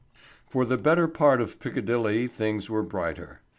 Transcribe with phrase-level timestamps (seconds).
[0.49, 3.41] ]For the better part of Piccadilly things were brighter.